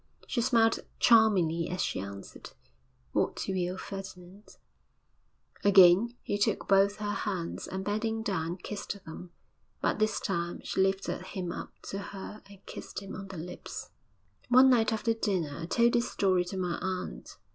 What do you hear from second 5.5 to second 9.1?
Again he took both her hands, and, bending down, kissed